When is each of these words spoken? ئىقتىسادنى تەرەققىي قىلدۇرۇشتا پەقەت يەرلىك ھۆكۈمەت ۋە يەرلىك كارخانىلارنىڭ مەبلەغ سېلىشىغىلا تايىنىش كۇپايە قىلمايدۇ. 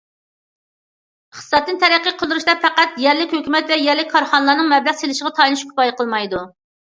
ئىقتىسادنى 1.33 1.75
تەرەققىي 1.83 2.15
قىلدۇرۇشتا 2.21 2.55
پەقەت 2.63 2.97
يەرلىك 3.05 3.35
ھۆكۈمەت 3.39 3.69
ۋە 3.75 3.79
يەرلىك 3.81 4.09
كارخانىلارنىڭ 4.15 4.71
مەبلەغ 4.73 4.99
سېلىشىغىلا 5.03 5.35
تايىنىش 5.41 5.67
كۇپايە 5.73 5.97
قىلمايدۇ. 6.01 6.43